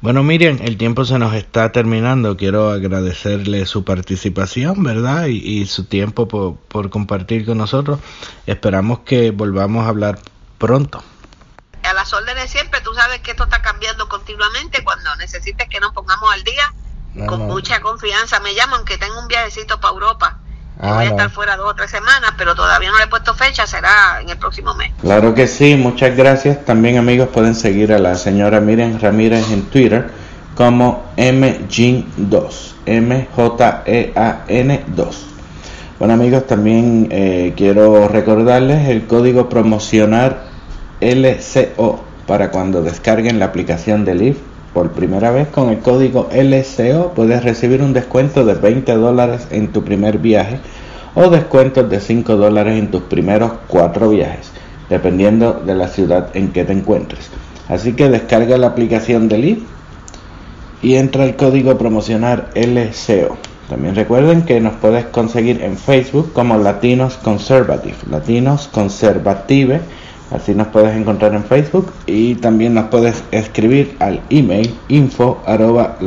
[0.03, 2.35] bueno, Miriam, el tiempo se nos está terminando.
[2.35, 5.27] Quiero agradecerle su participación, ¿verdad?
[5.27, 7.99] Y, y su tiempo por, por compartir con nosotros.
[8.45, 10.19] Esperamos que volvamos a hablar
[10.57, 11.01] pronto
[11.83, 15.93] a las órdenes siempre, tú sabes que esto está cambiando continuamente, cuando necesites que nos
[15.93, 16.73] pongamos al día,
[17.27, 20.39] con mucha confianza me llaman, aunque tengo un viajecito para Europa.
[20.79, 23.33] Ah, voy a estar fuera dos o tres semanas, pero todavía no le he puesto
[23.35, 24.91] fecha, será en el próximo mes.
[25.01, 26.65] Claro que sí, muchas gracias.
[26.65, 30.09] También amigos pueden seguir a la señora Miriam Ramírez en Twitter
[30.55, 34.13] como MJean2, M-J-E-A-N-2.
[35.99, 40.41] Bueno amigos, también eh, quiero recordarles el código promocional
[40.99, 47.13] LCO para cuando descarguen la aplicación de Lyft por primera vez con el código LCO
[47.13, 50.59] puedes recibir un descuento de 20 dólares en tu primer viaje
[51.15, 54.51] o descuentos de 5 dólares en tus primeros 4 viajes,
[54.89, 57.29] dependiendo de la ciudad en que te encuentres.
[57.69, 59.63] Así que descarga la aplicación de Lyft
[60.81, 63.37] y entra el código promocional LCO.
[63.69, 69.81] También recuerden que nos puedes conseguir en Facebook como Latinos Conservative, Latinos Conservative
[70.31, 75.97] Así nos puedes encontrar en Facebook y también nos puedes escribir al email info arroba.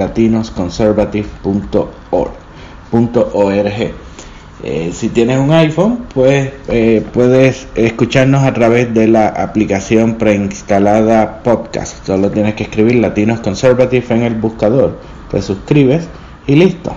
[4.63, 11.43] Eh, si tienes un iPhone, pues eh, puedes escucharnos a través de la aplicación preinstalada
[11.43, 12.05] podcast.
[12.07, 14.99] Solo tienes que escribir Latinos Conservative en el buscador.
[15.31, 16.09] Te suscribes
[16.47, 16.95] y listo.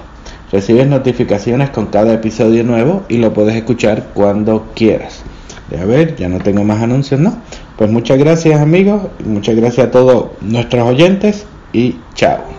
[0.52, 5.24] Recibes notificaciones con cada episodio nuevo y lo puedes escuchar cuando quieras.
[5.78, 7.42] A ver, ya no tengo más anuncios, ¿no?
[7.78, 12.59] Pues muchas gracias amigos, muchas gracias a todos nuestros oyentes y chao.